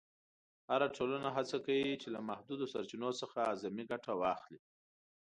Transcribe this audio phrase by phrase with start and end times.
[0.69, 4.61] هره ټولنه هڅه کوي چې له محدودو سرچینو څخه اعظمي ګټه واخلي.